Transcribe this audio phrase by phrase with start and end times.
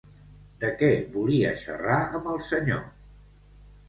[0.61, 2.81] De què volia xerrar amb el senyor?